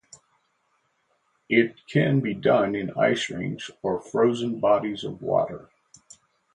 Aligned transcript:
It 1.47 1.75
can 1.85 2.21
be 2.21 2.33
done 2.33 2.73
in 2.73 2.89
ice 2.97 3.29
rinks 3.29 3.69
or 3.83 4.01
frozen 4.01 4.59
bodies 4.59 5.03
of 5.03 5.21
water. 5.21 5.69